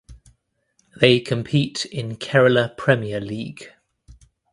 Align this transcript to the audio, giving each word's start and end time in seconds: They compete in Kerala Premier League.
They 0.99 1.19
compete 1.19 1.85
in 1.85 2.15
Kerala 2.15 2.75
Premier 2.75 3.19
League. 3.21 3.69